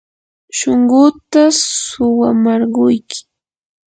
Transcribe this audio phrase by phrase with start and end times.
[0.57, 1.41] shunquuta
[1.81, 3.19] suwamarquyki.